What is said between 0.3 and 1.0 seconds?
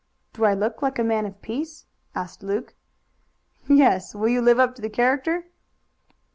"Do I look like